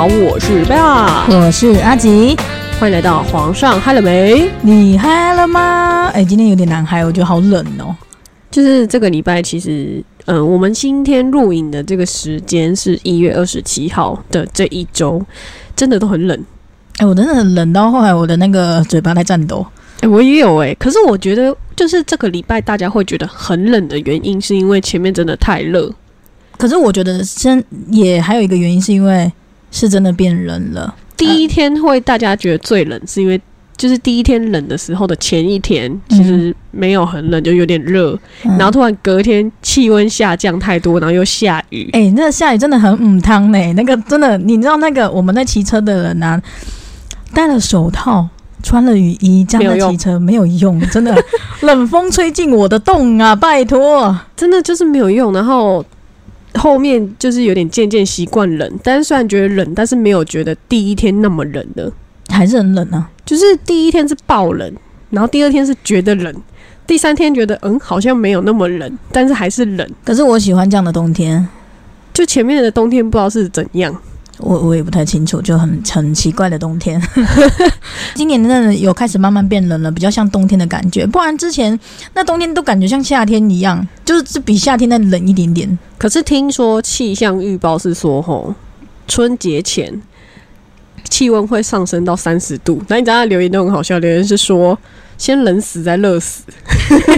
[0.00, 2.34] 好，我是贝拉，我是阿吉，
[2.78, 4.50] 欢迎来到皇上嗨了没？
[4.62, 6.10] 你嗨了吗？
[6.14, 7.94] 哎，今天有点难嗨，我觉得好冷哦。
[8.50, 15.22] 就是这个礼拜，其实，嗯，我们今天录影的这个时间是一月二十七号的这一周，
[15.76, 16.44] 真的都很冷。
[16.96, 19.66] 哎，我真的冷到后来，我的那个嘴巴在颤抖。
[20.00, 25.92] 哎，我也有哎，可是我觉得，就是这个礼拜大家会觉得很冷的原因，是因为前面真的太热。
[26.56, 29.30] 可是我觉得，真也还有一个原因，是因为
[29.70, 30.94] 是真的变冷了。
[31.16, 33.40] 第一天会大家觉得最冷，是因为。
[33.76, 41.88] 就是第一天冷的时候的前一天，其实没有很冷，就有点热，然后突然隔天气温下降太多，然后又下雨。
[41.94, 43.72] 哎，那下雨真的很母汤呢。
[43.72, 46.38] 那个真的，你知道那个我们在骑车的人啊，
[47.32, 48.28] 戴了手套，
[48.62, 51.16] 穿了雨衣，这样骑车没有用，真的
[51.62, 53.34] 冷风吹进我的洞啊！
[53.34, 55.32] 拜托，真的就是没有用。
[55.32, 55.82] 然后
[56.54, 61.92] 后面就是有点渐渐习惯冷，但是虽然觉得冷，但是没有觉得第一天那么冷的。
[62.28, 64.72] 还是很冷啊，就是第一天是爆冷，
[65.10, 66.32] 然后第二天是觉得冷，
[66.86, 69.90] 第三天觉得嗯好像没有那么冷，但是还是冷。
[70.04, 71.48] 可是我喜欢这样的冬天，
[72.14, 74.00] 就前面的冬天不知道是怎样，
[74.40, 77.00] 我我也不太清楚，就很很奇怪的冬天。
[78.14, 81.78] 今年真的有开始慢慢变冷了，比较像冬天的感觉，不然之前
[82.14, 85.78] 那冬天都感觉像夏天一样，就是比夏天再冷一点点。
[85.98, 88.54] 可是听说气象预报是说吼，
[89.06, 90.00] 春节前。
[91.10, 94.78] 气温会上升到三十度，那你知道留言都很好笑，留言是说
[95.18, 96.44] 先冷死再热死。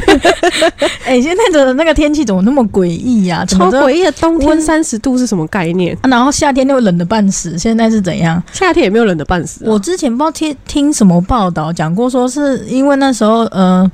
[1.05, 3.45] 哎，现在的那个天气怎么那么诡异呀？
[3.47, 5.97] 超诡异的，冬天三十度是什么概念？
[6.05, 8.43] 然后夏天又冷的半死，现在是怎样？
[8.53, 9.65] 夏天也没有冷的半死。
[9.67, 13.91] 我之前不知道听听什么报道讲过，说是因为那时候呃，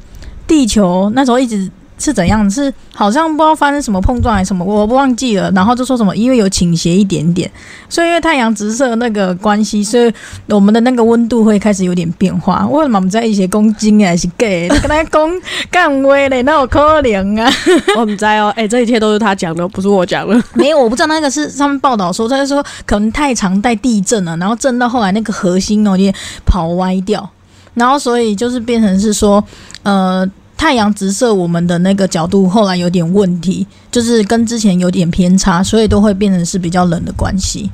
[0.46, 1.70] 地球那时候一直。
[1.98, 2.48] 是怎样？
[2.50, 5.50] 是好像不知道发生什么碰撞还是什么，我不忘记了。
[5.50, 7.50] 然后就说什么，因为有倾斜一点点，
[7.88, 10.12] 所以因为太阳直射那个关系，所以
[10.46, 12.66] 我们的那个温度会开始有点变化。
[12.68, 14.68] 为什么我们在一些公斤还是 gay？
[14.68, 15.30] 跟他公
[15.70, 17.52] 干威嘞，那我可怜啊？
[17.98, 20.42] 我们在哦，哎，这一切都是他讲的，不是我讲的。
[20.54, 26.14] 没有，我不知道那个是上面报道说，他就说可能太长带地震了，然后震到后来那个核心哦也
[26.46, 27.28] 跑歪掉，
[27.74, 29.42] 然后所以就是变成是说，
[29.82, 30.28] 呃。
[30.58, 37.70] 太阳直射我们的那个角度，后来有点问题，就是跟之前有点偏差，所以都会变成是比较冷的关系。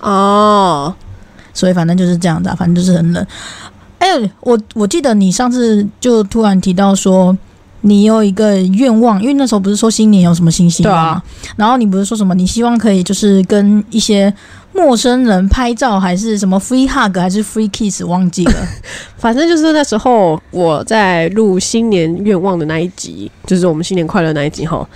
[0.00, 0.94] 哦，
[1.52, 3.26] 所以反正就是这样子，反正就是很冷。
[3.98, 4.08] 哎，
[4.40, 7.36] 我我记得你上次就突然提到说，
[7.80, 11.22] 你有一个愿望，因为那时候不是说新年有什么新希望吗？
[11.56, 14.32] 然后你不是说什么，你希望可以就是跟一些。
[14.78, 18.54] 陌生人拍照还是什么 free hug 还是 free kiss 忘记了，
[19.18, 24.88] 反正就是那时候我在录新年愿望的那一集，就是我们新年快乐那一集哈。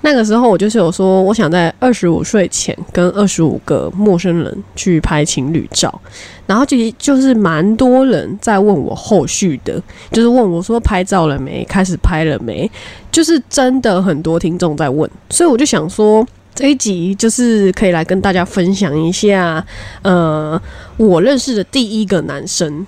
[0.00, 6.00] 那个时候我就是有说，我想在二十五岁前跟二十五个陌生人去拍情侣照，
[6.46, 9.80] 然后就就是蛮多人在问我后续的，
[10.12, 12.68] 就是问我说拍照了没，开始拍了没，
[13.10, 16.26] 就是真的很多听众在问，所以我就想说。
[16.58, 19.64] 这一集就是可以来跟大家分享一下，
[20.02, 20.60] 呃，
[20.96, 22.84] 我认识的第一个男生。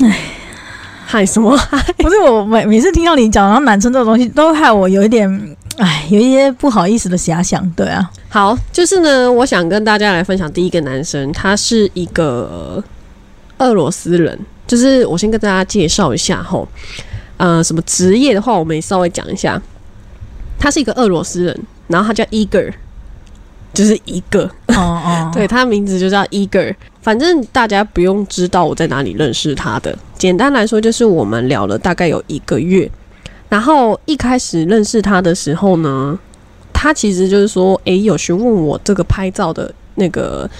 [0.00, 0.18] 哎，
[1.06, 1.56] 害什么？
[1.98, 7.70] 不是我每每次听到你讲到男生这种东西，都害我有一点，哎，有一些不好意思的遐想。
[7.76, 12.82] 对啊，好，就是呢，我想跟大家来分享第一个男生，他是一个
[13.58, 14.36] 俄罗斯人。
[14.66, 16.66] 就是我先跟大家介绍一下吼，
[17.36, 19.62] 呃，什么职业的话，我们也稍微讲一下。
[20.58, 21.56] 他是一个俄罗斯人。
[21.88, 22.72] 然后他叫 Eager，
[23.72, 26.74] 就是一个哦哦， 对他名字就叫 Eager。
[27.02, 29.96] 反正大家不用知道我在哪里认识他的。
[30.18, 32.90] 简单来说，就是我们聊了大概有一个月。
[33.48, 36.18] 然后一开始认识他的时候呢，
[36.72, 40.50] 他其实就是说，诶，有询问我这个拍照的那个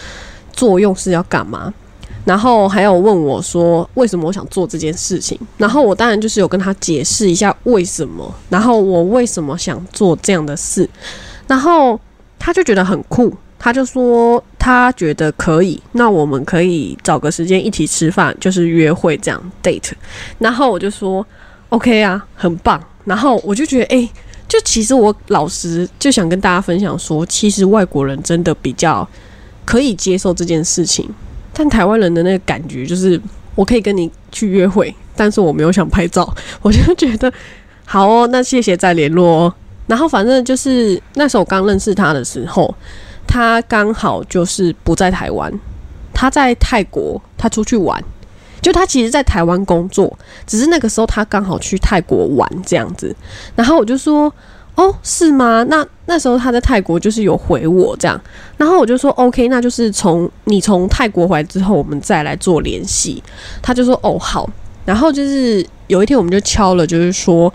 [0.52, 1.74] 作用是要干嘛，
[2.26, 5.38] 然后还有问我说为什么我想做这件事情。
[5.56, 10.86] 然后我当然就是有跟他解释一下为什么，然后我为什么想做这样的事。
[11.46, 11.98] 然后
[12.38, 19.92] 他就觉得很酷，他就说他觉得可以，那我们可以找个时间一起吃饭，就是约会这样 date。
[20.40, 21.24] 然后我就说
[21.68, 22.82] OK 啊，很棒。
[23.04, 24.10] 然后我就觉得，哎，
[24.48, 29.08] 就其实我老实就想跟大家分享说，其实外国人真的比较
[29.64, 31.08] 可以接受这件事情，
[31.58, 33.18] 但台湾人的那个感觉就是，
[33.54, 36.30] 我可以跟你去约会，但是我没有想拍照，
[36.60, 37.32] 我就觉得
[37.86, 39.54] 好哦，那谢谢再联络哦。
[39.86, 42.74] 然后反正就是那时候刚认识他的时候，
[43.26, 45.50] 他刚好就是不在台湾，
[46.12, 48.02] 他在泰国，他出去玩。
[48.62, 53.14] 就他其实，在台湾工作，只是那个时候他刚好去泰国玩这样子。
[53.54, 54.32] 然后我就说
[54.76, 55.64] ：“哦，是吗？
[55.70, 58.20] 那那时候他在泰国就是有回我这样，
[58.58, 63.22] 然后我就说 OK，那就是从你从泰国回来之后，我们再来做联系。
[63.62, 64.48] 他就说哦好，
[64.84, 67.52] 然后就是有一天我们就敲了，就是说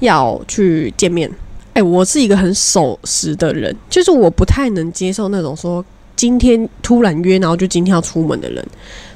[0.00, 1.30] 要去见面。
[1.74, 5.84] 哎，我是一个很守时的人，就是我不太能接受那种说
[6.16, 8.66] 今天突然约，然后就今天要出门的人，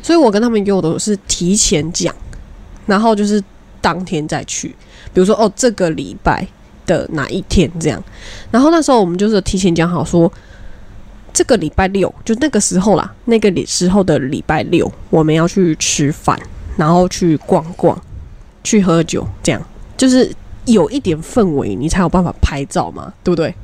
[0.01, 2.15] 所以我跟他们约我都是提前讲，
[2.87, 3.43] 然后就是
[3.81, 4.69] 当天再去。
[5.13, 6.47] 比如说哦，这个礼拜。
[6.89, 8.03] 的哪一天这样？
[8.51, 10.33] 然后那时候我们就是提前讲好说，
[11.33, 16.37] 这个礼拜六就那个时候啦，那个时候的礼拜六我们要去吃饭，
[16.77, 17.97] 然后去逛逛，
[18.65, 19.63] 去喝酒，这样
[19.97, 23.55] 就是有一点氛围，你才有办法拍照嘛，对不对？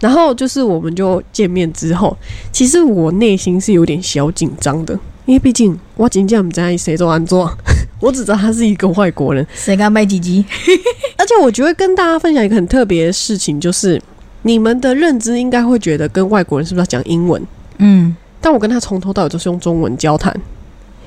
[0.00, 2.14] 然后就是我们就见面之后，
[2.52, 4.92] 其实我内心是有点小紧张的，
[5.24, 7.50] 因为毕竟我今天不在谁做安坐。
[7.98, 10.44] 我只知道他是一个外国人，谁敢卖鸡鸡？
[11.16, 14.00] 而且我觉得跟大家分享一个很特别的事情，就是
[14.42, 17.42] 你们的认知应该会觉得跟外国人是不是要讲英文？
[17.78, 20.38] 嗯，但我跟他从头到尾都是用中文交谈，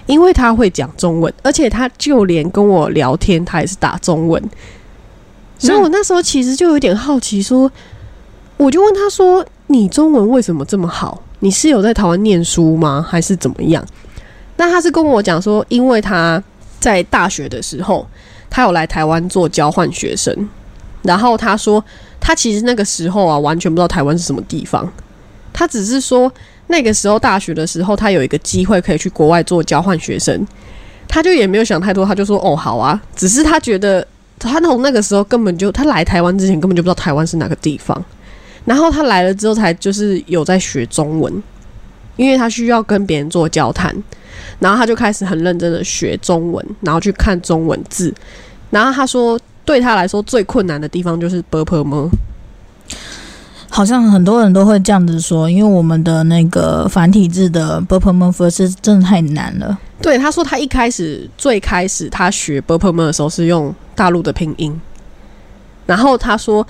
[0.07, 4.44] 因为他会讲中文，而且他就连跟我聊天，他也是打中文。
[5.59, 7.71] 所以我那时候其实就有点好奇，说，
[8.57, 11.21] 我就问他说：“你中文为什么这么好？
[11.39, 13.06] 你是有在台湾念书吗？
[13.07, 13.85] 还是怎么样？”
[14.57, 16.44] 那他是跟我讲说，因为他。
[16.79, 18.07] 在大学的时候，
[18.49, 20.33] 他有来台湾做交换学生，
[21.03, 21.83] 然后他说，
[22.19, 24.91] 他其实那个时候啊，完全不知道台湾是什么地方，
[25.53, 26.31] 他只是说
[26.67, 30.45] 那个时候大学的时候，他有一个机会可以去国外做交换学生，
[31.07, 34.05] 他就也没有想太多，他就说哦好啊，只是他觉得
[34.37, 38.03] 他从那个时候根本就他来台湾之前根本就不知道台湾是哪个地方，
[38.65, 41.43] 然后他来了之后才就是有在学中文，
[42.19, 43.95] 因为他需要跟别人做交谈。
[44.60, 48.13] 然后他就开始很认真的学中文，然后去看中文字。
[48.69, 52.10] 然后他说，对他来说最困难的地方就是 b u r p l e 吗？
[53.69, 59.77] 好像很多人都会这样子说，因为我们的那个繁体字的 b u r p l e 吗是真的太难了。
[60.01, 64.77] 对，他说他一开始最开始他学 b u r p l e 吗的时候是用大陆的拼音。
[65.86, 66.68] 然后他说，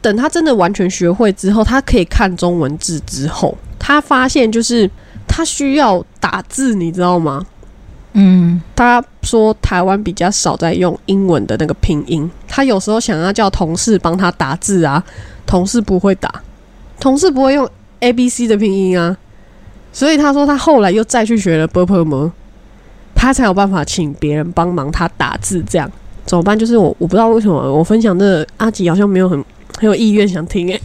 [0.00, 3.56] 等他真的完全学会之后，他可以看中文字之后，
[3.90, 4.88] 他发现就是。
[5.32, 7.46] 他需要打字，你知道吗？
[8.14, 12.28] 嗯，他说台湾比较少在用英文的那个拼音。
[12.48, 15.00] 他有时候想要叫同事帮他打字啊，
[15.46, 16.42] 同事不会打，
[16.98, 17.66] 同事不会用
[18.00, 19.16] A B C 的拼音啊。
[19.92, 22.32] 所以他说他后来又再去学了 b u r p l e 吗？
[23.14, 25.64] 他才有办法请别人帮忙他打字。
[25.70, 25.88] 这样
[26.26, 26.58] 怎么办？
[26.58, 29.44] 就是我我不知道为什么我分享的阿吉好像没有很
[29.80, 30.78] 很有意愿想听诶。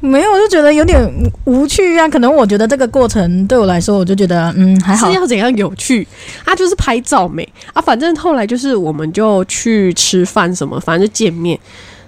[0.00, 1.04] 没有，我就觉得有点
[1.46, 2.08] 无趣啊。
[2.08, 5.08] 可能我觉得这个过程对我来说，我就觉得嗯还好。
[5.08, 6.06] 是要怎样有趣
[6.44, 6.54] 啊？
[6.54, 7.82] 就是拍照美啊。
[7.82, 11.58] 反正后来就是我们就去吃饭什么，反正就见面。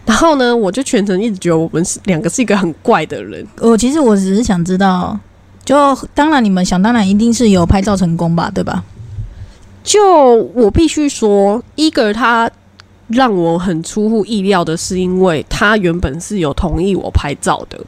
[0.07, 3.45] 然后呢，我就全程一直觉得我们是两个是一个很怪的人。
[3.61, 5.19] 我其实我只是想知道，
[5.65, 5.77] 就
[6.15, 8.85] 当然你们想当然一定是有拍照成功吧，对吧？
[9.83, 12.49] 就我必须说，一个他。
[13.09, 17.79] 让我很出乎意料的是，因为他原本是有同意我拍照的，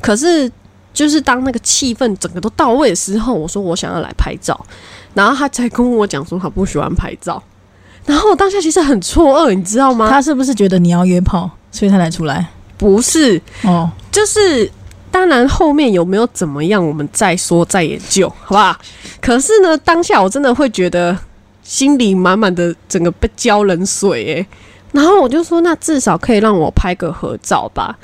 [0.00, 0.50] 可是
[0.92, 4.58] 就是当那个气氛整个都到位的时候，我说我想要来拍照，
[5.14, 7.42] 然后他才跟我讲说他不喜欢拍照，
[8.04, 10.08] 然后我当下其实很错愕，你知道吗？
[10.10, 12.46] 他是不是觉得你要约炮，所以他才出来？
[12.78, 14.70] 不是哦，就是
[15.10, 18.76] 当然后面有没有怎么样，我们再说再研究，好不好？
[19.20, 21.16] 可是呢，当下我真的会觉得
[21.66, 24.46] 心里满满的整个被浇冷水，诶。
[24.92, 27.98] 然后我就说，那至少可以让我拍个合照吧，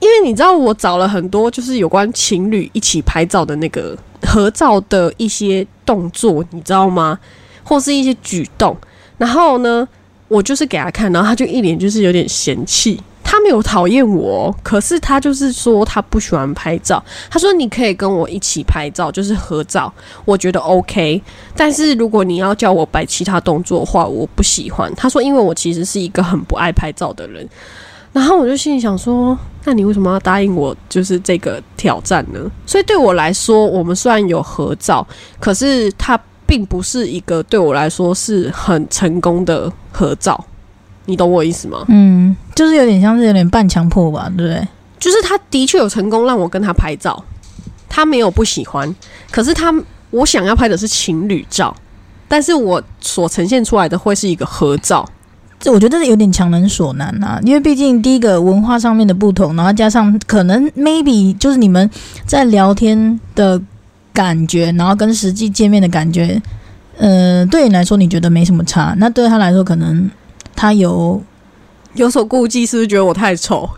[0.00, 7.18] 因为你知道我找了很多就是有关情侣一起拍照的那个合照的一些动作，你知道吗？
[7.62, 8.76] 或是一些举动。
[9.16, 9.88] 然后呢，
[10.26, 13.00] 我就是给他看，然后他就一脸就是有点嫌弃。
[13.24, 17.02] 他没有讨厌我，可是他就是说他不喜欢拍照。
[17.28, 19.92] 他说你可以跟我一起拍照，就是合照，
[20.24, 21.20] 我觉得 OK。
[21.56, 24.94] 但是如果你要叫我摆其他动作的话，我不喜欢。
[24.94, 27.48] 他说，因为我其实是一个很不爱拍照的人。
[28.12, 32.38] 然后我就心里想说，那你为什么要答应我就是这个挑战呢？
[32.64, 35.04] 所以对我来说，我们虽然有合照，
[35.40, 36.16] 可是它
[36.46, 40.44] 并不是一个对我来说是很成功的合照。
[41.06, 41.84] 你懂我意思吗？
[41.88, 44.66] 嗯，就是有点像是有点半强迫吧，对不对？
[44.98, 47.22] 就是他的确有成功让我跟他拍照，
[47.88, 48.94] 他没有不喜欢，
[49.30, 49.74] 可是他
[50.10, 51.74] 我想要拍的是情侣照，
[52.28, 55.06] 但是我所呈现出来的会是一个合照，
[55.58, 61.90] 这我觉得有点强人所难啊，因为毕竟第一个文化上面的不同，然后加上可能 maybe 就是你们
[62.24, 63.60] 在聊天的
[64.12, 66.40] 感觉，然后跟实际见面的感觉，
[66.96, 70.10] 呃，对你来说你觉得没什么差，那对他来说可能。
[70.56, 71.20] 他有
[71.94, 73.68] 有所顾忌，是不是觉得我太丑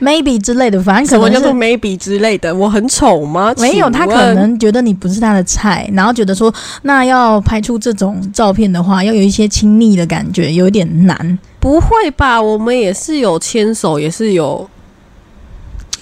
[0.00, 2.54] ？maybe 之类的，反正什么叫做可能是 maybe 之类的？
[2.54, 3.54] 我很丑吗？
[3.58, 6.52] 没有，他可能觉得你不是他的菜，然后觉得说，
[6.82, 11.38] 那要拍出这种照片的话，要有一些亲密的感觉，有一点难。
[11.60, 12.42] 不会吧？
[12.42, 14.68] 我们也是有牵手，也是有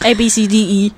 [0.04, 0.92] A B C D E。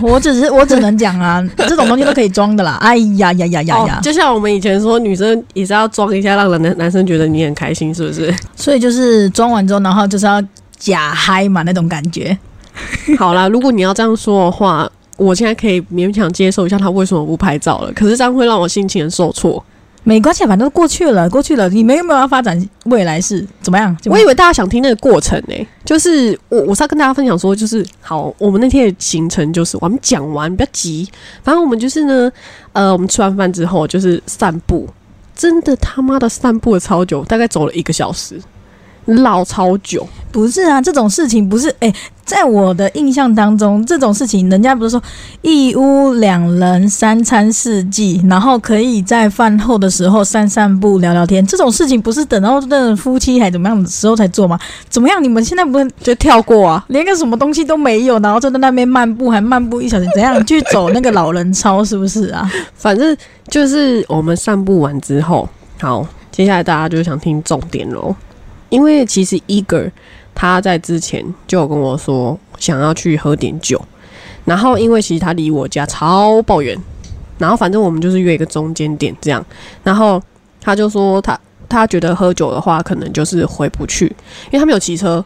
[0.00, 2.78] 我只是 我只能讲啊，这种东西都可以装的啦。
[2.82, 3.98] 哎呀呀呀呀呀！
[3.98, 8.32] 哦，就像我们以前说，女生也是要装一下，让男男生觉得你很开心，是不是？
[8.54, 10.40] 所以就是装完之后，然后就是要
[10.78, 12.36] 假嗨嘛那种感觉。
[13.18, 17.92] 好啦，如果你要这样说的话，我现在可以勉强接受一下他为什么不拍照了。
[17.92, 19.62] 可是这样会让我心情很受挫。
[20.02, 21.68] 没关系，反正过去了，过去了。
[21.68, 23.46] 你们有没有要发展未来是？
[23.60, 23.94] 怎么样？
[24.06, 31.06] 我以为大家想听那个过程呢、就是我我是要跟大家分享说，就是好，我们那天的行程就是我们讲完，不要急，
[31.42, 32.32] 反正我们就是呢，
[32.72, 34.88] 呃，我们吃完饭之后就是散步，
[35.36, 38.40] 真的他妈的散步了超久，大概走了一个小时，
[39.06, 40.06] 绕超久。
[40.32, 41.92] 不是啊，这种事情不是哎、
[42.24, 45.02] 在我的印象当中，这种事情人家不是说
[45.42, 54.56] 一屋两人三餐四季，然后可以在饭后的时候散散步聊聊天，这种事情不是等到那夫妻还怎么样的时候才做吗？
[54.88, 55.20] 怎么样？
[55.20, 61.84] 你们现在不是就跳过啊，连个什么东西都没有，然后就在那边漫步，还漫步一小时，怎样去走那个老人操？
[61.84, 62.48] 是不是啊？
[62.76, 63.16] 反正
[63.48, 65.48] 就是我们散步完之后，
[65.80, 68.14] 好，接下来大家就想听重点喽。
[68.70, 69.90] 因为其实 Eager
[70.34, 73.80] 他在之前就有跟我说想要去喝点酒，
[74.44, 76.78] 然后因为其实他离我家超抱远，
[77.36, 79.44] 然后反正我们就是约一个中间点这样，
[79.84, 80.22] 然后
[80.60, 84.06] 他就说他他觉得喝酒的话可能就是回不去，
[84.46, 85.22] 因为他没有骑车，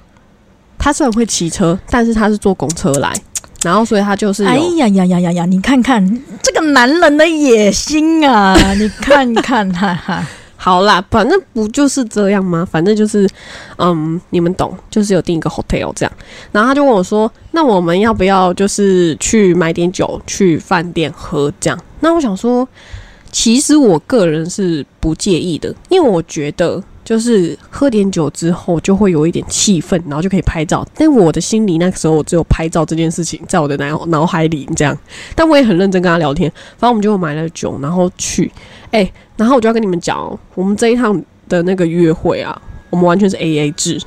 [0.78, 3.14] 他虽然会骑车，但是他是坐公车来，
[3.62, 5.44] 然后所以他就是哎呀呀呀呀呀！
[5.46, 8.56] 你看看这个男人的野心啊！
[8.74, 10.26] 你看看，哈哈。
[10.64, 12.66] 好啦，反正不就是这样吗？
[12.72, 13.28] 反正就是，
[13.76, 16.12] 嗯，你们懂，就是有订一个 hotel 这样。
[16.52, 22.66] 然后他就问我说：“那我们要不要就是去买点酒，去饭店喝这样？”那我想说，
[23.30, 30.86] 其实我个人是不介意的，因为我觉得就是喝点酒之后就会有一点气氛，然后就可以拍照。
[30.96, 34.96] 但我的心里那个时候我只有拍照这件事情在我的脑脑海里这样，
[35.34, 36.50] 但我也很认真跟他聊天。
[36.78, 38.50] 反正我们就买了酒，然后去，
[38.90, 44.00] 哎、然后我就要跟你们讲哦，我们这一趟的那个约会啊，我们完全是 A A 制。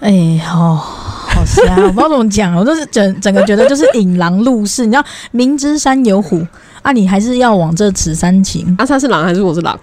[0.00, 6.46] 哎，好好 瞎，我不知道怎么讲，我就是整整个觉得就是引狼入室，你知道明知山有虎
[6.82, 8.74] 啊，你还是要往这此山行。
[8.78, 9.78] 啊，他是狼还是我是狼？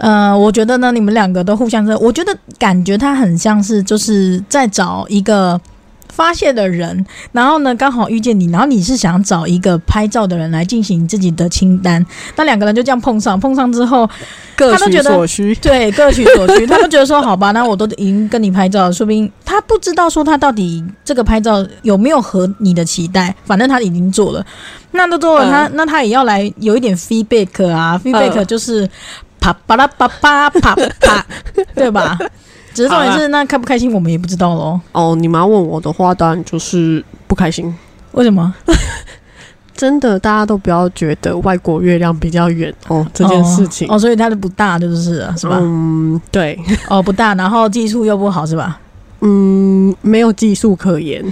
[0.00, 5.60] 呃，我觉得呢，你们两个都互相这，我觉得感觉他很像是就是在找一个
[6.08, 12.04] 发泄的人，然后呢刚好遇见你，然后你是想找一个拍照的人来进行自己的清单，
[12.36, 14.08] 那两个人就这样碰上，碰上之后，
[14.56, 15.54] 各取所需。
[15.56, 16.66] 对，各取所需。
[16.66, 24.44] 他们觉得说，好吧，那我都已经跟你拍照了，说不定他不知道说他到底这个拍照有没有和你的期待，反正他已经做了，
[24.92, 28.88] 那都做了，嗯他那他也要来有一点 feedback 啊，feedback 嗯就是
[29.40, 31.26] 啪啪啦啪啪啪啪，
[31.74, 32.18] 对吧？
[32.74, 34.80] 只是重点是，那开不开心我们也不知道喽。
[34.92, 37.74] 哦，你们要问我的话，当然就是不开心。
[38.12, 38.54] 为什么
[39.74, 43.88] 真的，大家都不要觉得外国月亮比较圆哦，这件事情。
[43.88, 45.58] 哦哦，所以它的不大就是了，是吧？
[45.60, 48.80] 嗯，对，哦，不大，然后技术又不好，是吧？
[49.20, 51.24] 嗯，没有技术可言。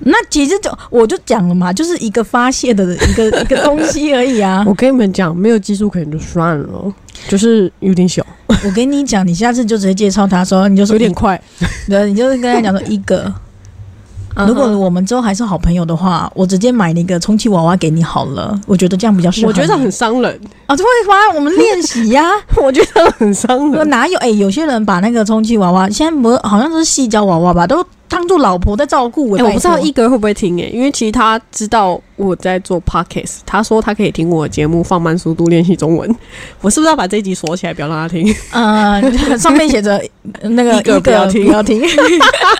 [0.00, 4.64] 那其实就我就讲了嘛，就是一个发泄的一个一个东西而已啊。
[4.68, 6.92] 我跟你们讲，没有技术可能就算了，
[7.28, 11.40] 就是有点小，我跟你讲，你下次就直接介绍他说，你就说有点快。
[11.88, 13.32] 对，你就是跟他讲说一个。
[14.46, 18.58] 如果我们之后还是好朋友的话，我直接买那个充气娃娃给你好了。
[18.64, 19.48] 我觉得这样比较适合。
[19.48, 21.34] 我觉得很伤人，啊，对吧？
[21.34, 22.22] 我们练习呀、
[22.62, 23.74] 我觉得很伤人。
[23.74, 24.16] 我哪有？
[24.20, 29.30] 哎、有些人把那个充气娃娃，现在不好像都是细胶娃娃吧，都当做老婆在照顾。
[29.30, 36.16] 我、哎、我不知道一哥会不会听哎、因为其实他知道我在做 podcast，他说他可以听我的节目，放慢速度练习中文。
[36.60, 38.34] 我是不是要把这一集锁起来，不要让他听？
[38.50, 40.02] 呃，上面写着
[40.42, 41.80] 那个 一哥不要听不要听。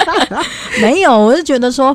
[0.80, 1.94] 没有，我是觉得说，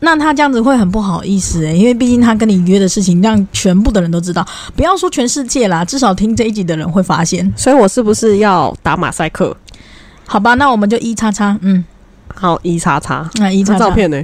[0.00, 4.46] 那他这样子会很不好意思哎、因为毕竟他跟你约的事情让全部的人都知道，
[4.76, 7.52] 不要说全世界啦，至少听这一集的人会发现。
[7.56, 9.56] 所以我是不是要打马赛克？
[10.26, 11.84] 好吧，那我们就一叉叉，嗯，
[12.44, 13.26] 好，一叉叉。
[13.36, 14.22] 那一叉照片呢？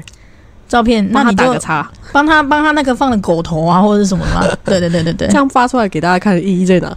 [0.68, 4.42] 照片，那你就打个叉，帮他帮他那个放的狗头啊，或者是什么的嘛。
[4.62, 6.94] 对对对对对这，样发出来给大家看的意义在哪？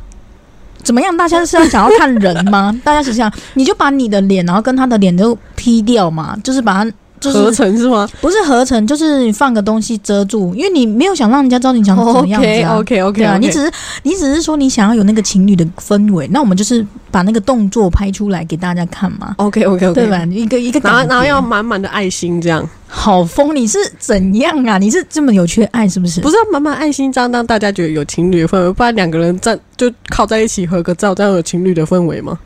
[0.84, 1.15] 怎么样？
[1.15, 2.77] 大家是要想要看人吗？
[2.84, 6.92] 大家是想，你就把你的脸，然后跟他的脸都 P 掉嘛，就是把它
[7.24, 13.08] 就是合成是吗不是合成，就是你放个东西遮住，因为你没有想让人家知道你想怎么样子？OK 啊。
[13.08, 13.72] OK 啊，你只是
[14.03, 20.24] 你只是说你想要有那个情侣的氛围，那我们就是把那个动作拍出来给大家看嘛，OK OK OK，对吧？
[20.25, 24.77] 一个一个感，然后然后要满满的爱心，这样好疯，你是怎样啊？
[24.77, 26.22] 你是这么有缺爱是不是？
[26.22, 32.38] 不是要满满爱心，这样让大家觉得有情侣的氛围，不然两个人站就靠在一起合个照，这样有情侣的氛围吗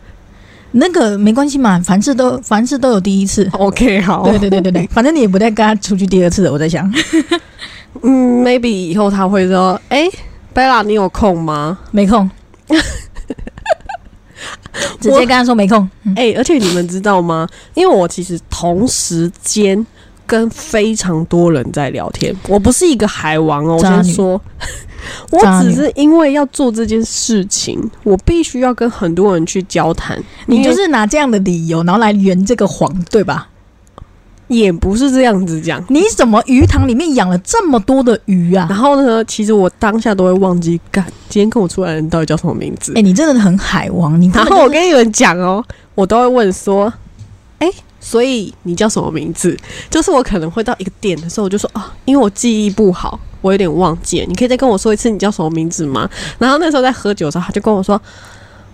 [0.71, 3.49] 那个没关系嘛，凡事都凡事都有第一次。
[3.53, 6.51] ？OK，好，对对对对对， 反正你也不带跟他出去第二次了。
[6.51, 6.91] 我在想，
[8.03, 10.07] 嗯，maybe 以后他会说，哎、
[10.53, 11.79] ，Bella，，你有空吗？
[11.91, 12.29] 没空，
[14.99, 15.89] 直接跟他说没空。
[16.03, 17.47] 嗯哎、而且你们知道吗？
[17.73, 19.83] 因为我其实同时间
[20.25, 23.77] 跟非常多人在聊天，我不是一个海王哦。
[23.77, 24.39] 我先说，
[25.31, 30.21] 我只是因为要做这件事情，我必须要跟很多人去交谈。
[30.47, 33.47] 你就是拿这样的理由，然后来圆这个谎，对吧？
[34.47, 35.83] 也不是这样子讲。
[35.89, 38.65] 你怎么鱼塘里面养了这么多的鱼啊？
[38.69, 43.01] 然后呢，其实我当下都会忘记，干今天跟我出来的人到底叫什么名字哎、。
[43.01, 45.61] 你真的很海王， 然本就是后我跟你们讲哦，
[45.95, 46.93] 我都会问说，
[47.59, 49.57] 哎、所以你叫什么名字？
[49.89, 56.09] 就是我可能会到一个点的时候，我就说啊，因为我记忆不好，我有点忘记了，你可以再跟我说一次你叫什么名字吗？
[56.37, 58.01] 然后那时候在喝酒的时候，他就跟我说，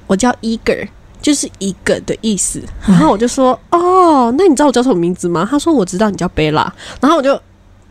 [0.08, 0.88] 我叫 Eager。
[1.22, 5.48] 就是一个的意思，然后我就说哦，那你知道我叫什么名字吗？
[5.50, 7.41] 他说我知道你叫贝拉，然后我就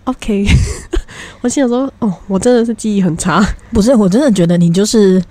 [0.04, 0.44] OK，
[1.40, 5.22] 我心想说哦，我真的是记忆很差，不是，我真的觉得你就是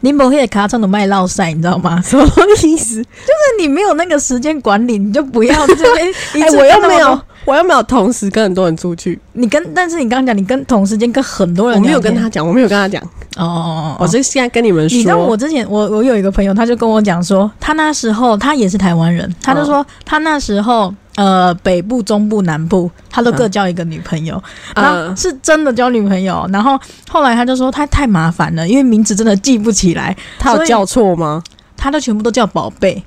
[0.00, 2.00] 林博黑卡上的麦烙赛，你知道吗？
[2.02, 2.24] 什么
[2.64, 3.02] 意思？
[3.02, 13.02] 就是你没有那个时间管理，你就不要这边 一哎、次我又没有，我又没有同时跟很多人出去，你跟，但是你刚刚讲你跟同时间跟很多人我没有跟他讲，我没有跟他讲，
[13.36, 14.96] 哦哦哦，我是现在跟你们说。
[14.96, 24.42] 你知道我之前我我有一个朋友，他就跟我讲说，他那时候他也是台湾人，他就说他那时候呃北部、中部、南部，他都各交一个女朋友，
[24.76, 26.46] 然后嗯是真的交女朋友。
[26.52, 26.78] 然后
[27.08, 31.42] 后来他就说他太麻烦了，因为名字真的记不起来，他有叫错吗？
[31.76, 33.02] 他都全部都叫宝贝，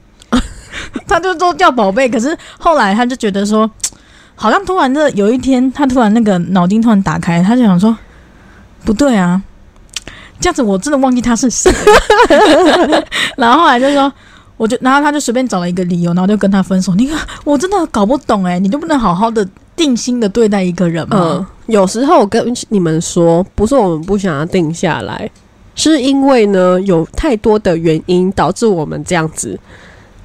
[1.08, 2.10] 他就都叫宝贝。
[2.10, 3.70] 可是后来他就觉得说，
[4.44, 7.98] 好像突然的有一天，他突然那个脑筋突然打开，他就想说，
[8.84, 9.42] 不对啊，
[10.38, 11.72] 这样子我真的忘记他是谁。
[13.38, 14.12] 然后后来就说。
[14.56, 16.94] 我就，然后他就随便找了一个理由，然后就跟他分手。
[16.94, 25.30] 你看，我真的搞不懂哎、你就不能好好的定心的对待一个人嗯吗？，有时候我跟你们说，不是我们不想要定下来，
[25.76, 29.60] 是因为呢有太多的原因导致我们这样子。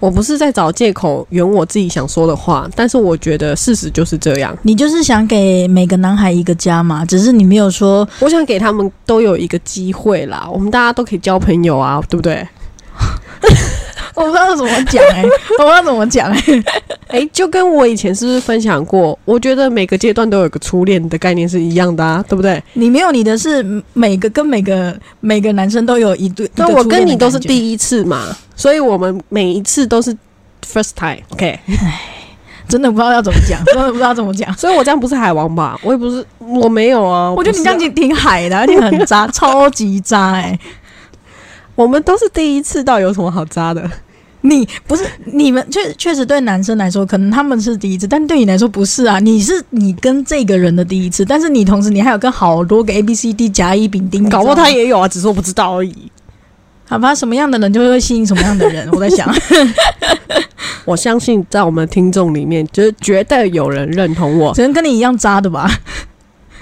[0.01, 4.57] 我不是在找借口圆我自己想说的话，但是我觉得事实就是这样。
[4.63, 12.47] 你就是想给每个男孩一个家嘛，只是你没有说我想给他们都有一个机会啦，我们大家都可以交朋友啊，对不对？
[14.19, 15.23] 我不知道怎么讲哎、
[15.59, 16.43] 我不知道怎么讲哎、
[17.09, 19.17] 诶，就跟我以前是不是分享过？
[19.25, 22.63] 我觉得每个阶段都有个初恋的概念是一样的啊，对不对？
[22.73, 30.13] 你没有你的是每个跟每个每个男生都有一对，那我跟你都是，第一次嘛，所以我们每一次都是
[30.67, 31.23] first time。
[31.31, 31.59] OK，
[32.69, 34.53] 真的不知道要怎么讲， 真的不知道怎么讲。
[34.55, 35.79] 所以我这样不是海王吧？
[35.83, 37.31] 我也不是，我没有啊。
[37.33, 40.59] 我觉得你这样挺挺海的，而且很渣，超级渣哎、
[41.75, 43.89] 我们都是第一次，到有什么好渣的？
[44.43, 49.19] 你不是你们确确实对男生来说，可能他们是第一次，但对你来说不是啊。
[49.19, 55.93] 你是你跟这个人的第一次，但是你同时你还有跟好多个 A B C D 甲乙丙丁，搞不好他也有啊，只是我不知道而已。
[56.89, 57.15] 好吧？
[57.15, 58.89] 什么样的人就会吸引什么样的人。
[58.95, 59.29] 我在想，
[60.87, 64.55] 我相信在我们听众里面，就是绝对有人认同我。
[64.55, 65.69] 只能跟你一样渣的吧？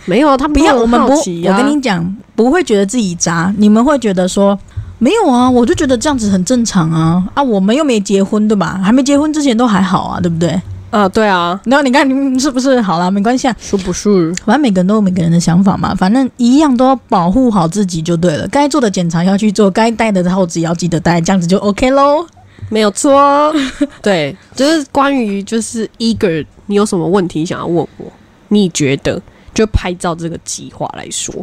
[0.07, 4.59] 没有，他们不要，我们不，我跟你讲，不会觉得自己渣，你们会觉得说。
[4.99, 7.43] 没有啊，我就觉得这样子很正常啊啊！
[7.43, 8.81] 我们又没结婚，对吧？
[8.83, 10.61] 还没结婚之前都还好啊，对不对？
[10.91, 13.11] 啊，对啊，然后你看你是不是好了？
[13.11, 14.33] 没关系啊，是不是？
[14.45, 18.49] 反正每个人都有每个人的想法嘛，反正一样都要保护好自己就对了。
[18.49, 22.27] 该做的检查要去做，该戴的套子也要记得戴，这样子就 OK 喽。
[22.71, 23.55] 没有错，
[24.01, 28.07] 对，就是关于就是 eager，你有什么问题想要问我？
[28.49, 29.21] 你觉得
[29.53, 31.35] 就拍照这个计划来说，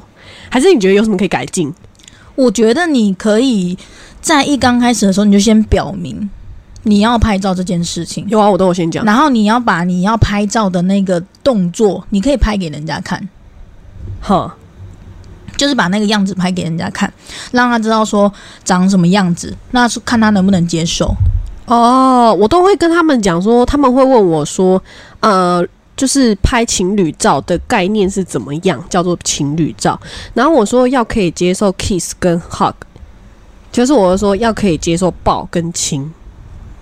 [0.49, 1.71] 还是你觉得有什么可以改进？
[2.35, 3.77] 我觉得你可以
[4.21, 6.29] 在一刚开始的时候，你就先表明
[6.83, 9.05] 你要拍照这件事情，有啊，我都有先讲。
[9.05, 13.29] 然后你要把你要拍照的那个动作，你可以拍给人家看。
[14.21, 14.51] 呵，
[15.55, 17.11] 就是把那个样子拍给人家看，
[17.51, 18.31] 让他知道说
[18.63, 21.15] 长什么样子，那是看他能不能接受。
[21.65, 24.81] 哦，我都会跟他们讲说，他们会问我说，
[25.21, 25.65] 呃，
[25.95, 29.99] 就是拍情侣照的概念是怎么样，叫做情侣照。
[30.33, 32.73] 然后我说要可以接受 kiss 跟 hug，
[33.71, 36.11] 就是我说要可以接受抱跟亲，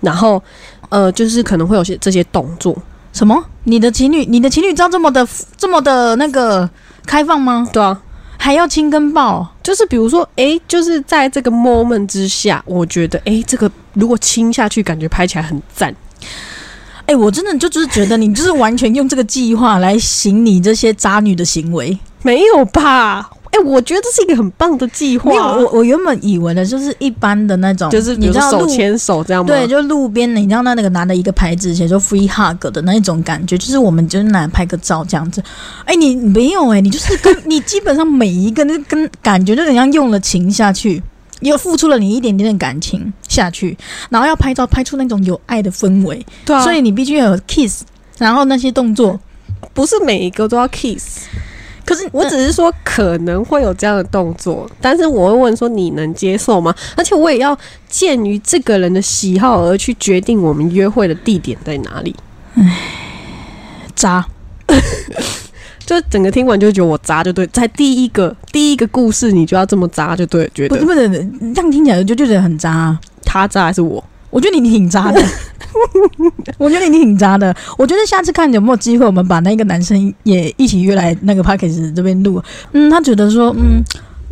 [0.00, 0.42] 然后
[0.88, 2.76] 呃，就是可能会有些这些动作。
[3.12, 3.44] 什么？
[3.64, 5.26] 你的情侣，你的情侣照这么的
[5.58, 6.68] 这么的那个
[7.04, 7.68] 开放吗？
[7.70, 8.00] 对啊，
[8.38, 9.46] 还要亲跟抱？
[9.62, 15.94] 就是比如说，诶，就是在这个 moment 之下，我觉得，诶，这个如果亲下去，感觉拍起来很赞。
[17.06, 21.98] 哎、我真的就就是觉得你就是完全用这个计划来行你这些渣女的行为。
[22.22, 23.30] 没有吧？
[23.50, 25.28] 诶，我觉得这是一个很棒的计划。
[25.28, 29.48] 没有，我我原本以为的就是一般的那种，就是你知道手牵手这样吗？
[29.48, 35.42] 对，就路边的，你知道那那个拿了一个牌子写说 free hug 的那一种感觉，就是我们就是拿来拍个照这样子。
[35.84, 41.02] 哎、你你没有哎、你就是跟 你基本上每一个那跟感觉就很像用了情下去，
[41.42, 43.76] 又付出了你一点点的感情下去，
[44.10, 47.82] 然后要拍照拍出那种有爱的氛围，对啊，所以你必须要有 kiss，
[48.18, 49.20] 然后那些动作。
[49.72, 51.20] 不是每一个都要 kiss。
[51.84, 56.74] 可是我只是说可能会有这样的动作，但是我会问说你能接受吗？
[56.96, 57.56] 而且我也要
[57.88, 62.14] 鉴于这个人的喜好而去决定我们约会的地点在哪里。
[62.54, 62.64] 唉
[63.94, 64.24] 渣，
[65.84, 71.08] 就整个听完就觉得我渣就对，在第一个第一个故事你就要这么渣就对，觉得不是不是，
[71.54, 73.00] 这样听起来就就觉得很渣、啊。
[73.24, 74.02] 他渣还是我？
[74.30, 75.22] 我觉得你挺渣的，
[76.58, 77.54] 我觉得你挺渣的。
[77.76, 82.42] 我觉得下次看有没有机会，我们把那个男生也一起约来那个 p a c k a g e 这边录。
[82.72, 83.82] 嗯，他觉得说，嗯，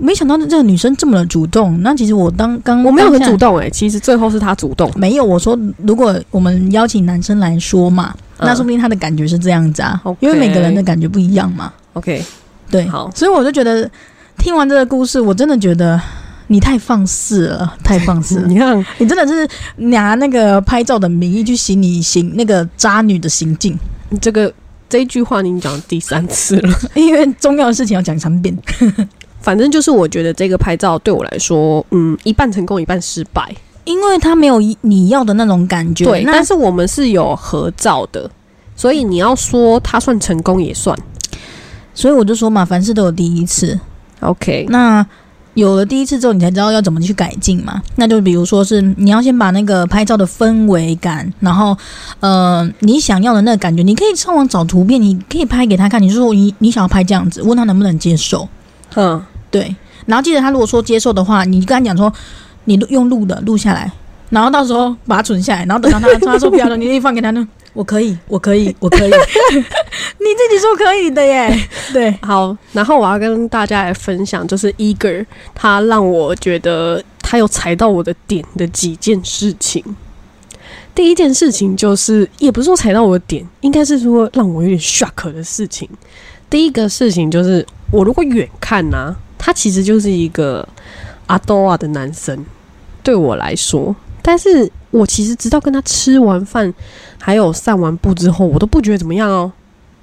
[0.01, 1.81] 没想到这个女生这么的主动。
[1.83, 4.91] 那其实我当刚我没有很主动，动哎、其实最后是她主动。
[4.97, 5.25] 没有。
[5.25, 11.73] 我说，如果我们邀请男生来说嘛，嗯那说不定他的感觉是这样子啊因为每个人的感觉不一样嘛。
[11.93, 12.25] OK，
[12.71, 13.89] 对，好所以我就觉得
[14.39, 16.01] 听完这个故事，我真的觉得。
[16.53, 18.47] 你太放肆了，太放肆了！
[18.51, 24.53] 你看，你真的是拿那个拍照的名义去行你行那个渣女的行径，你这个
[24.89, 26.77] 这一句话你已经讲了第三次了。
[26.97, 28.53] 因为重要的事情要讲三遍。
[29.41, 33.55] 反正就是我觉得这个拍照对我来说，嗯，一半成功一半失败。
[33.85, 38.31] 因为他没有你要的那种感觉，对，但是我们是有合照的，
[38.77, 40.97] 所以你要说他算成功也算。
[41.95, 43.81] 所以我就说嘛，凡事都有第一次。
[44.21, 45.05] OK，那
[45.55, 47.83] 有了第一次之后，你才知道要怎么去改进嘛。
[47.97, 51.77] 那就比如说是你要先把那个拍照的氛围感，然后
[52.21, 56.01] 呃你想要的那个感觉，你可以上网找图片，你可以拍给他看。
[56.01, 58.47] 你就说你你想要拍这样子，问他能不能接受。
[58.95, 59.75] 嗯，对，
[60.07, 62.13] 然后记得他如果说接受的话，你跟他讲说
[62.65, 63.91] 你录用录的录下来，
[64.31, 67.47] 然后到时候把它存下来，然后等到他他说不要了，你可以放给他呢。
[67.73, 69.11] 我可以，我可以，我可以，
[70.19, 71.57] 你自己说可以的耶。
[71.93, 79.85] 对，好，然后我要跟大家来分享，就是 Eager 他让我觉得他有踩到我的点的几件事情。
[80.97, 85.89] 第一件事情就是，也不是说踩到我的点，应该是说让我有点 shock 的事情。
[86.51, 90.69] 第一个事情就是，我如果远看呢、他其实就是一个
[91.27, 92.45] 阿多瓦的男生，
[93.03, 96.73] 对我来说，但是我其实直到跟他吃完饭，
[97.19, 99.51] 还有散完步之后，我都不觉得怎么样哦。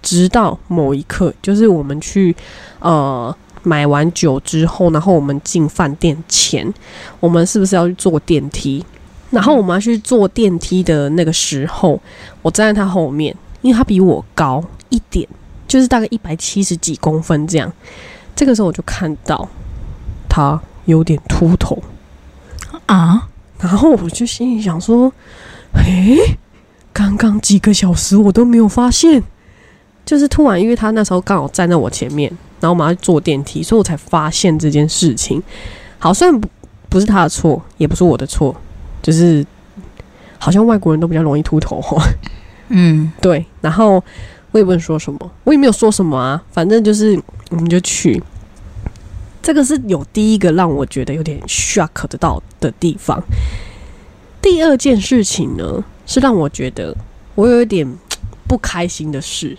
[0.02, 2.36] 直到某一刻，就是我们去
[2.80, 6.74] 呃买完酒之后，然后我们进饭店前，
[7.20, 8.84] 我们是不是要去坐电梯？
[9.30, 12.00] 然后我们要去坐电梯的那个时候，
[12.42, 15.28] 我站在他后面，因为他比我高一点，
[15.68, 17.70] 就是大概一百七十几公分这样。
[18.38, 19.50] 这个时候我就看到
[20.30, 21.82] 他有点秃头，
[22.86, 23.28] 啊，
[23.60, 25.12] 然后我就心里想说
[25.74, 26.38] ：“诶，
[26.94, 29.24] 刚刚几个小时我都没有发现，
[30.06, 35.42] 就是突然，因为他那时候刚好站在我前面，然后我们要坐电梯，所以我才发现这件事情。
[35.98, 36.48] 好，虽然不
[36.90, 38.56] 不是他的错，也不是我的错，
[39.02, 39.44] 就是
[40.38, 41.80] 好像外国人都比较容易秃头。
[41.80, 42.00] 哦。
[42.70, 43.96] 嗯， 对，然后
[44.52, 48.22] 我也不能说什么，我也没有说什么啊，反正就是我们就去。
[49.42, 53.22] 这个是有第一个让我觉得有点 shock 的到的地方。
[54.42, 56.96] 第二件事情呢，是让我觉得
[57.36, 57.88] 我有一点
[58.48, 59.58] 不开心的事，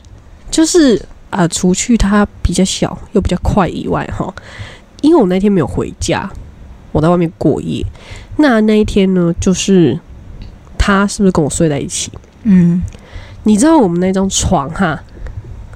[0.51, 0.97] 就是
[1.31, 4.33] 啊、呃除去它比较小又比较快以外，哈，
[5.01, 6.31] 因为我那天没有回家，
[6.93, 7.85] 我在外面过夜。
[8.37, 9.99] 那那一天呢，就是
[10.79, 12.13] 他是不是跟我睡在一起？
[12.45, 12.83] 嗯，
[13.45, 15.03] 你知道我们那张床哈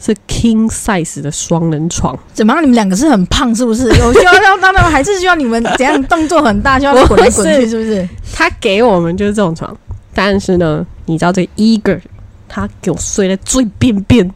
[0.04, 2.60] 是 king size 的双人床，怎么样？
[2.60, 3.86] 你们两个是很胖是不是？
[3.88, 8.08] 有需要让他们，还是需要你们怎样动作很大，需要 滚来滚去是不是？
[8.34, 9.76] 他给我们就是这种床，
[10.12, 12.00] 但是呢，你知道这个 eager
[12.48, 14.28] 他给我睡在最边边，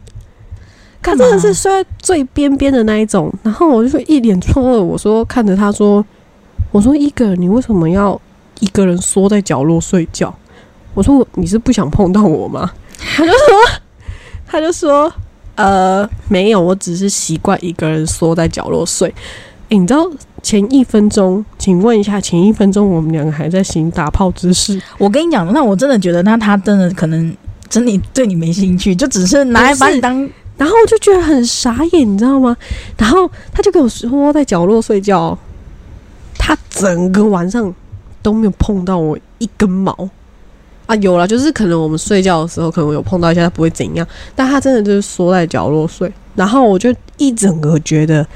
[1.01, 6.03] 他真的是睡在最边边的那一种，然后我就说一脸错愕，我说看着他说，
[6.71, 8.19] 我说 eager 你为什么要
[8.61, 10.33] 一个人缩在角落睡觉？
[10.93, 12.71] 我说你是不想碰到我吗？
[13.15, 13.39] 他就说
[14.47, 15.11] 他就说
[15.57, 19.13] 呃没有，我只是习惯一个人缩在角落睡。
[19.69, 20.09] 诶，你知道
[20.41, 27.35] 前一分钟，请问一下，前一分钟我们两个还在行打炮姿势，我跟你讲，那我真的觉得，那他真的可能
[27.67, 30.17] 真的对你没兴趣，就只是拿来把你当
[30.57, 32.55] 然后我就觉得很傻眼，你知道吗？
[32.97, 35.37] 然后他就跟我说在角落睡觉，
[36.37, 37.73] 他整个晚上
[38.21, 40.09] 都没有碰到我一根毛
[40.87, 40.95] 啊。
[40.95, 44.07] 有了，就是可能我们睡觉的时候可能有碰到一下，他不会怎样。
[44.35, 48.27] 但他真的就是缩在角落睡，然后我就一整个觉得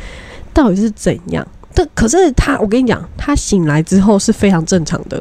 [0.54, 1.46] 到底是怎样。
[1.74, 5.20] 但可是他，我跟你讲，他醒来之后是非常正常的。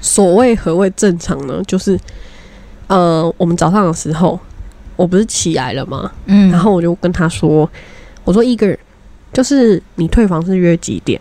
[0.00, 1.62] 所谓何谓正常呢？
[1.66, 1.96] 就是
[2.88, 4.38] 呃，我们早上的时候。
[4.96, 6.08] 我不是起来了吗？
[6.26, 7.68] 嗯，然后我就跟他说
[8.22, 8.78] ：“我说一个人，
[9.32, 11.20] 就是你退房是约几点？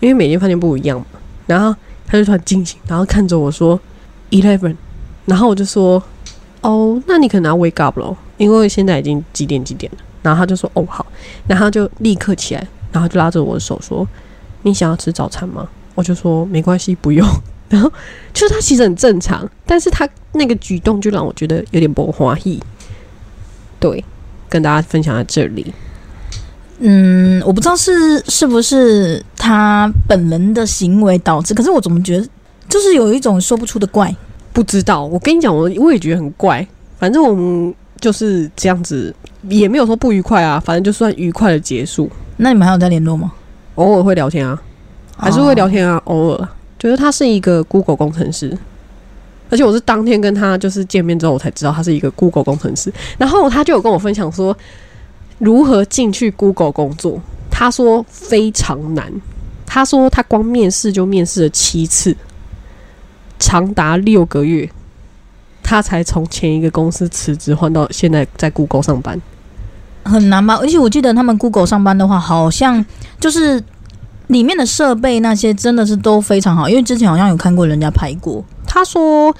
[0.00, 1.06] 因为每间饭店不一样嘛。”
[1.46, 1.72] 然后
[2.04, 3.78] 他就突然惊醒，然后看着我说
[4.32, 4.74] ：“eleven。”
[5.26, 6.02] 然后我就说
[6.62, 11.06] ：“哦，那你可能要 wake up 了，因为现在已经几点几点了。”然后他就说：“哦，好。”
[11.46, 14.06] 然后就立刻起来，然后就拉着我的手说
[14.62, 17.28] ：“你想要吃早餐吗？”我就说：“没关系，不用。
[17.68, 17.90] ”然后
[18.34, 22.62] 就是他其实很正常，但是他那个举动就让我觉得有点不欢喜。
[23.78, 24.04] 对，
[24.48, 25.72] 跟大家分享在这里。
[26.80, 32.28] 嗯，我不知道是是不是他本人的行为导致，可是我怎么觉得
[32.72, 34.14] 就是有一种说不出的怪。
[34.50, 36.66] 不知道，我跟你讲，我我也觉得很怪。
[36.98, 40.58] 反正我们就是这样子，也没有说不愉快啊。
[40.58, 42.10] 反正就算愉快的结束。
[42.38, 43.30] 那你们还有在联络吗？
[43.74, 44.58] 偶尔会聊天啊，
[45.18, 46.00] 还是会聊天啊。
[46.04, 48.56] 偶尔觉得他是一个 Google 工程师。
[49.50, 52.90] 而且我是当天跟他就是见面之后，我才知道他是一个 Google 工程师。
[53.18, 54.56] 然后他就有跟我分享说
[55.38, 57.20] 如何进去 Google 工作。
[57.50, 59.12] 他说非常难，
[59.66, 62.16] 他说他光面试就面试了七次，
[63.42, 64.70] 长达六个月，
[65.64, 69.20] 他才从前一个公司辞职换到现在在 Google 上班。
[70.04, 70.54] 很难吧？
[70.58, 72.84] 而且我记得他们 Google 上班的话，好像
[73.18, 73.60] 就是
[74.28, 78.44] 里面的设备那些真的是都非常好，因为之前好像有看过人家拍过。
[78.64, 79.34] 他说：“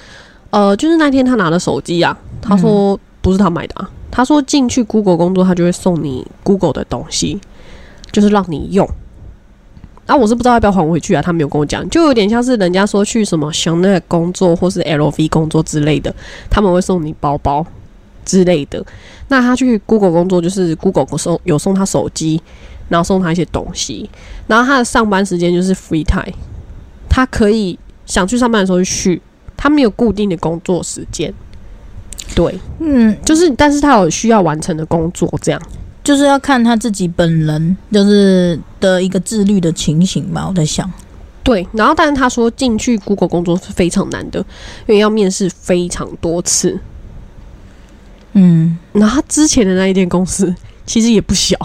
[0.51, 3.89] 呃，就是那天他拿了手机啊，他说不是他买的啊。
[4.11, 7.39] 他说进去 Google 工作，他就会送你 Google 的东西，
[8.11, 8.85] 就是让你用。
[10.05, 11.21] 啊，我是不知道要不要还回去啊。
[11.21, 16.13] 他没有跟我讲，就有点像是人家说去什么香奈儿工作或是 LV 工作之类的，
[16.49, 17.65] 他们会送你包包
[18.25, 18.85] 之类的。
[19.29, 22.41] 那他去 Google 工作，就是 Google 送有送他手机，
[22.89, 24.09] 然后送他一些东西，
[24.47, 26.35] 然后他的上班时间就是 free time，
[27.09, 29.21] 他可以。”想去上班的时候就去，
[29.55, 31.33] 他没有固定的工作时间。
[32.35, 35.61] 对，嗯，就是，但是他有需要完成的工作，这样
[36.03, 40.45] 就是要看他自己本人就是的一个自律的情形吧。
[40.47, 40.91] 我在想，
[41.43, 44.39] 对，然后但是他说进去 Google 工作是非常难的，
[44.87, 46.79] 因为要面试非常多次。
[48.33, 50.53] 嗯，然后他之前的那一间公司
[50.85, 51.55] 其实也不小，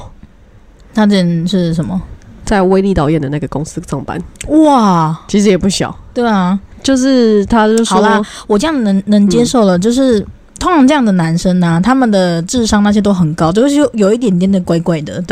[0.94, 2.00] 他这是什么？
[2.44, 10.26] 在威力导演的那个公司上班，哇，其实也不小，对啊，就是他就说，好啦，我这样能能接受了，就是
[10.58, 15.22] 通常这样的男生呢，他们的智商那些都很高，就是有一点点的怪怪的。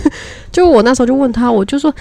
[0.52, 1.92] 就我那时候就问他，我就说，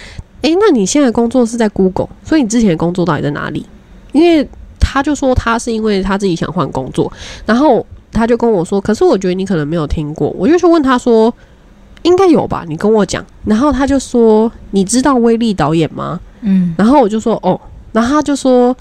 [0.42, 3.66] 哎，那你现在工作是在 Google，所以你之前的工作到底在哪里？
[4.12, 4.48] 因为
[4.80, 7.12] 他就说他是因为他自己想换工作，
[7.46, 11.34] 然后他就跟我说，可是我觉得你可能没有听过，我就去问他说。
[12.04, 13.26] 应该有吧，你跟我讲。
[13.46, 17.60] 然后他就说：“你知道威力导演吗？”嗯，然后我就说：“哦。”
[17.94, 18.78] 然后他就说：“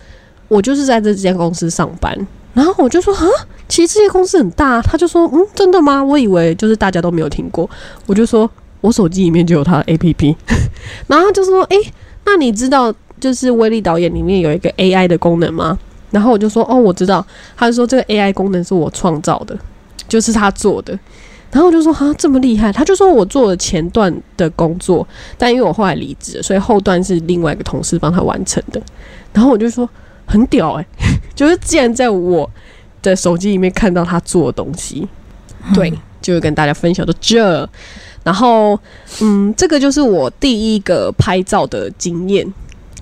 [0.47, 2.15] 我就是在这间公司上班。”
[2.55, 3.27] 然后我就说：“啊，
[3.69, 6.03] 其实这些公司很大。”他就说：“嗯，真的吗？
[6.03, 7.69] 我以为就是大家都没有听过。”
[8.07, 8.49] 我就说
[8.81, 10.37] ：“我手机里面就有他的 APP。
[11.09, 11.77] ”然后他就说：“诶，
[12.25, 15.79] 那你知道就是威力导演里面有一个 AI 的功能吗？”
[16.13, 19.59] 然后我就说：“哦，我知道。”他就说：“这个 AI 功能是我创造的，
[20.09, 20.97] 就是他做的。”
[21.51, 25.07] 然后我就说哈这么厉害，他就说我做了前段的工作，
[25.39, 28.83] 但因为我后来离职，所以后段是另外一个同事帮他完成的。
[29.33, 29.89] 然后我就说
[30.27, 30.87] 很屌哎，
[31.35, 32.49] 就是竟然在我
[33.03, 35.07] 的手机里面看到他做的东西，
[35.75, 37.69] 对，就会跟大家分享到这。
[38.23, 38.79] 然后
[39.21, 42.47] 嗯，这个就是我第一个拍照的经验，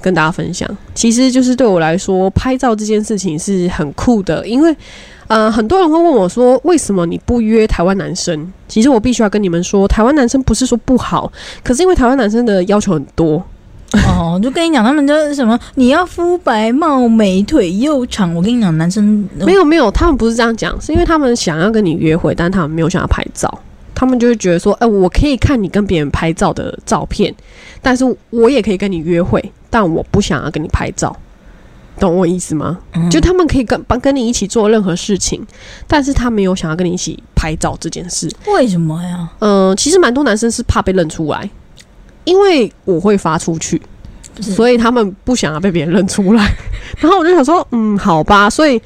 [0.00, 0.68] 跟大家分享。
[0.94, 4.76] 其实就是对我来说，拍照这件事情是很酷的，因为。
[5.28, 11.32] 呃，很多人会问我说：“为什么你不约台湾男生？”其实我必须要跟你们说，台湾男生不是说不好，
[11.64, 13.42] 可是因为台湾男生的要求很多。
[14.09, 18.35] 哦，就跟你讲，他们就是什么，你要肤白貌美、腿又长。
[18.35, 23.52] 我跟你讲，男生没有没有，他们不是这样讲，是因为他们想要跟你约会，但他们没有想要拍照。
[23.94, 27.33] 他们就会觉得说：“哎，我可以看你跟别人拍照的照片，
[27.81, 31.14] 但是我也可以跟你约会，但我不想要跟你拍照。”
[32.00, 32.78] 懂我意思吗？
[33.11, 35.46] 就他们可以跟帮跟你一起做任何事情，
[35.87, 38.28] 但是他没有想要跟你一起拍照这件事。
[38.48, 39.28] 为什么呀？
[39.38, 41.48] 嗯，其实蛮多男生是怕被认出来，
[42.24, 43.80] 因为我会发出去，
[44.40, 46.50] 所以他们不想要被别人认出来。
[46.98, 48.80] 然后我就想说，嗯，好吧，所以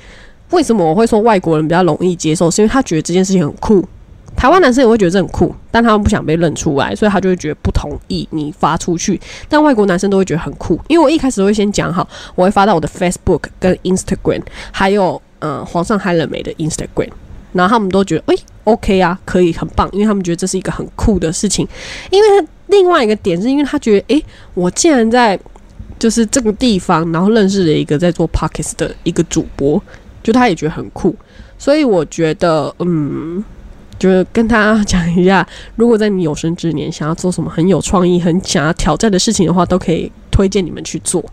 [0.50, 2.50] 为什么我会说外国人比较容易接受？
[2.50, 3.86] 是因为他觉得这件事情很酷。
[4.36, 9.18] 台湾男生也会觉得这很酷，但他们不想被认出来，所以他就会觉得不同意你发出去。
[9.48, 17.08] 但外国男生都会觉得很酷，因为我一开始会先讲好，我会发到我的 Facebook 跟 Instagram，还有呃皇上嗨了没的 Instagram，
[17.54, 21.66] 然后他们都觉得诶 OK 啊，可以很棒，因为他们觉得这是一个很酷的事情。
[22.10, 24.24] 因为另外一个点是因为他觉得诶，
[24.54, 25.38] 我竟然在
[25.98, 29.82] 就是这个地方，然后认识了一个在做 Pockets 的一个主播，
[30.22, 31.14] 就他也觉得很酷，
[31.58, 33.44] 所以我觉得嗯。
[33.98, 41.24] 就是跟他讲一下，如果在你有生之年想要做什么很有创意、很想要挑战的事情的话，都可以推荐你们去做。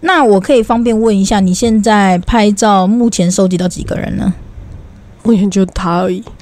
[0.00, 4.32] 那我可以方便问一下，你现在拍照目前收集到几个人呢？
[5.22, 6.22] 目前就他而已。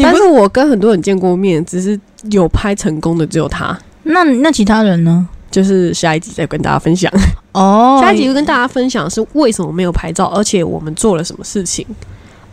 [0.00, 1.98] 但是我跟很多人见过面，只是
[2.30, 3.78] 有拍成功的只有他。
[4.02, 5.26] 那那其他人呢？
[5.50, 7.10] 就是下一集再跟大家分享。
[7.52, 11.86] 哦， 下一集会跟大家分享是为什么没有拍照，而且我们做了什么事情。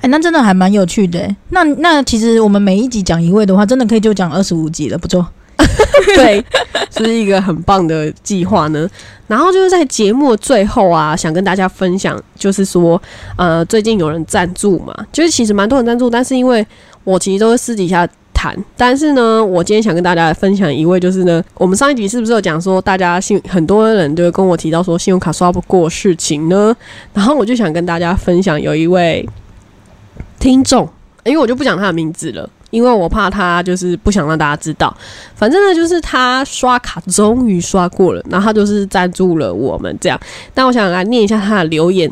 [0.01, 1.35] 哎，那真的还蛮有趣的。
[1.49, 5.25] 那那其实我们每一集讲一位的话，真的可以就讲二十五集了，不错。
[6.15, 6.43] 对，
[6.91, 8.89] 是一个很棒的计划呢。
[9.33, 13.01] 然后就是在节目的最后啊，想跟大家分享，就是说，
[13.35, 16.63] 呃，最近有人赞助嘛，就是其实蛮多人赞助，但是因为
[17.03, 18.55] 我其实都是私底下谈。
[18.77, 26.75] 但是呢，我今天想跟大家分享一位，就是呢，我们上一集是不是有讲说，大家信很多人都会跟我提到说，信用卡刷不过事情呢？
[27.11, 29.27] 然后我就想跟大家分享，有一位。
[30.39, 30.87] 听众，
[31.23, 34.91] 因为我就不讲他的名字了，因为我怕他就是不想让大家知道。
[35.35, 40.19] 反正呢，就是他刷卡终于刷过了，然后他就是赞助了我们这样。
[40.53, 42.09] 但我想来念一下他的留言。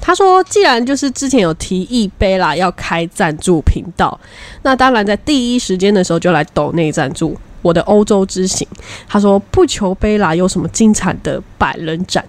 [0.00, 4.18] 他说：“既然就是之前有提议贝拉要开赞助频道，
[4.62, 8.66] 那当然在第一时间的时候就来抖内赞助我的欧洲之行。”
[9.06, 12.24] 他说：“不求贝拉有什么精彩的百人斩、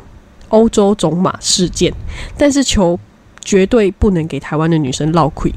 [0.49, 1.93] 欧洲种马事件，
[2.37, 2.99] 但是求。”
[3.41, 5.51] 绝对不能给台湾的女生落亏。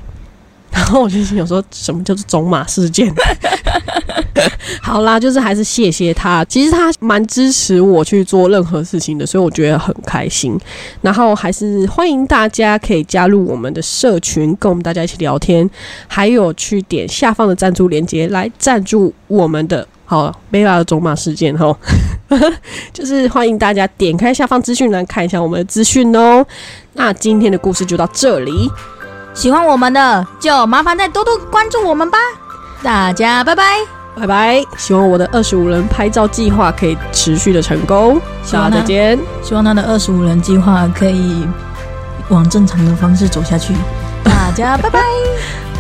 [0.73, 3.13] 然后我就是想说，什么叫做种马事件？
[4.81, 6.45] 好啦，就是还是谢谢他。
[6.47, 10.59] 其实他蛮支持我去做任何事情的，所以我觉得很开心。
[11.01, 15.69] 然后还是欢迎大家可以加入我们的社群，跟我们大家一起聊天。
[16.09, 19.87] 还有去点下方的赞助链接来赞助我们的。
[20.05, 21.75] 好，贝拉的种马事件哈，
[22.93, 26.45] 就是欢迎大家点开下方资讯栏看一下我们的资讯哦。
[26.95, 28.71] 那今天的故事就到这里，
[29.35, 32.19] 喜欢我们的就麻烦再多多关注我们吧。
[32.83, 33.79] 大家拜拜，
[34.17, 34.65] 拜拜！
[34.77, 38.21] 希望我的二十五人拍照计划可以持续的成功。
[38.45, 41.47] 下次再见，希望他的二十五人计划可以
[42.29, 43.75] 往正常的方式走下去。
[44.25, 45.01] 大家拜拜。